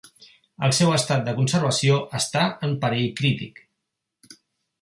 El 0.67 0.71
seu 0.77 0.93
estat 0.95 1.21
de 1.27 1.35
conservació 1.41 1.99
està 2.21 2.47
en 2.69 2.75
perill 2.87 3.09
crític. 3.21 3.63